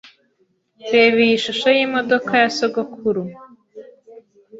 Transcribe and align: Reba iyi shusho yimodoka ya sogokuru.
Reba 0.91 1.17
iyi 1.25 1.35
shusho 1.43 1.67
yimodoka 1.77 2.31
ya 2.41 2.49
sogokuru. 2.57 3.23